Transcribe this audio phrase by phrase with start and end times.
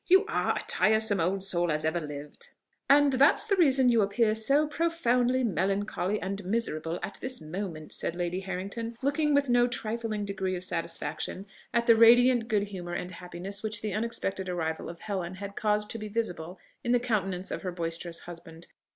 [0.07, 2.49] You are a tiresome old soul as ever lived!"
[2.89, 8.15] "And that's the reason you appear so profoundly melancholy and miserable at this moment," said
[8.15, 13.11] Lady Harrington, looking with no trifling degree of satisfaction at the radiant good humour and
[13.11, 17.51] happiness which the unexpected arrival of Helen had caused to be visible in the countenance
[17.51, 18.65] of her boisterous husband.